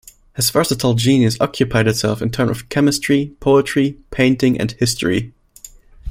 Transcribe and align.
His 0.35 0.49
versatile 0.49 0.95
genius 0.95 1.39
occupied 1.39 1.87
itself 1.87 2.23
in 2.23 2.31
turn 2.31 2.47
with 2.47 2.67
chemistry, 2.69 3.35
poetry, 3.39 3.99
painting 4.09 4.59
and 4.59 4.71
history. 4.71 5.31